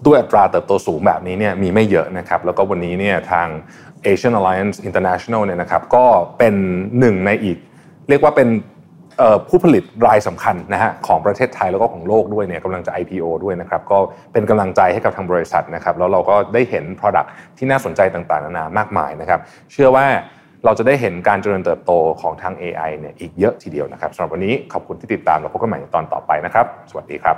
[0.05, 3.47] ด้วยอัตราเติบโตสูงแบบนี้เนี่ยมีไม่เยอะนะครับแล้วก็วันนี้เนี่ยทาง
[4.05, 6.05] Asian Alliance International เนี่ยนะครับก็
[6.37, 6.55] เป็น
[6.99, 7.57] หนึ่งในอีก
[8.09, 8.49] เรียกว่าเป็น
[9.49, 13.97] ผู้ผลิตรายสำคัญนะฮะของประเทศไทยแล้วก็ของโลกด้วยเนี่ยกำลังจะ IPO ด้วยนะครับก็
[14.33, 19.39] เป็นกำลังใจให้กับทางบริษัทนะครับแล้วเราก็ได้เห็น Product ที่น่าสนใจต่างๆนานามากมายนะครับ
[19.71, 20.05] เชื่อว่า
[20.65, 27.37] เราจะได้เห็นการเจริญเติบโตของทาง AI เนี่ยอีกเยอะทีเดียวนะครับสำหรับวันนี้ขอบคุณที่ติดตามเราพบกันใหม่ในตอนต่อไปนะครับ สวัสดีครับ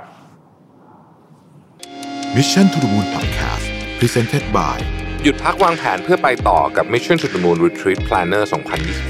[2.34, 3.66] Mission to the Moon Podcast
[4.00, 4.78] Presented by
[5.22, 8.42] หยุดพักวางแผนเพื่อไปต่อกับ Mission to the Moon Retreat Planner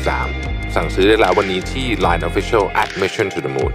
[0.04, 3.72] 2023 สั่งซื้อได้แล้ววันนี้ที่ Line Official at Mission to the Moon